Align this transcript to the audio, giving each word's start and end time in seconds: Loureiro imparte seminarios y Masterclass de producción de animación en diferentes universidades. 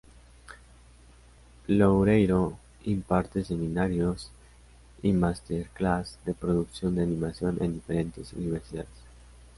Loureiro 1.67 2.57
imparte 2.85 3.43
seminarios 3.45 4.31
y 5.03 5.13
Masterclass 5.13 6.17
de 6.25 6.33
producción 6.33 6.95
de 6.95 7.03
animación 7.03 7.59
en 7.61 7.73
diferentes 7.75 8.33
universidades. 8.33 8.89